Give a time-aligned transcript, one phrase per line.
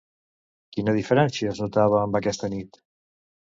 [0.77, 2.85] Quina diferència es notava amb aquesta nit?